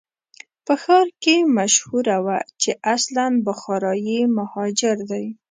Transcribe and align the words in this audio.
په 0.65 0.73
ښار 0.83 1.07
کې 1.23 1.35
مشهوره 1.57 2.17
وه 2.25 2.37
چې 2.61 2.71
اصلاً 2.95 3.27
بخارایي 3.47 4.19
مهاجر 4.37 4.97
دی. 5.11 5.25